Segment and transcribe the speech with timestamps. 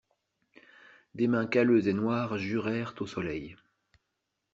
[1.13, 3.55] Des mains calleuses et noires jurèrent au soleil.